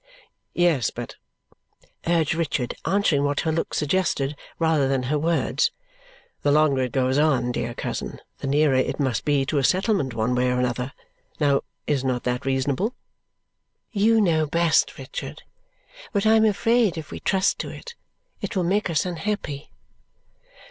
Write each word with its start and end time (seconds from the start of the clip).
"Yes, 0.55 0.89
but," 0.89 1.17
urged 2.07 2.33
Richard, 2.33 2.73
answering 2.85 3.23
what 3.23 3.41
her 3.41 3.51
look 3.51 3.75
suggested 3.75 4.35
rather 4.57 4.87
than 4.87 5.03
her 5.13 5.19
words, 5.19 5.69
"the 6.41 6.51
longer 6.51 6.81
it 6.81 6.91
goes 6.91 7.19
on, 7.19 7.51
dear 7.51 7.75
cousin, 7.75 8.19
the 8.39 8.47
nearer 8.47 8.73
it 8.73 8.99
must 8.99 9.25
be 9.25 9.45
to 9.45 9.59
a 9.59 9.63
settlement 9.63 10.15
one 10.15 10.33
way 10.33 10.49
or 10.49 10.59
other. 10.61 10.91
Now, 11.39 11.61
is 11.85 12.03
not 12.03 12.23
that 12.23 12.47
reasonable?" 12.47 12.95
"You 13.91 14.19
know 14.19 14.47
best, 14.47 14.97
Richard. 14.97 15.43
But 16.11 16.25
I 16.25 16.33
am 16.33 16.45
afraid 16.45 16.97
if 16.97 17.11
we 17.11 17.19
trust 17.19 17.59
to 17.59 17.69
it, 17.69 17.93
it 18.41 18.55
will 18.55 18.63
make 18.63 18.89
us 18.89 19.05
unhappy." 19.05 19.69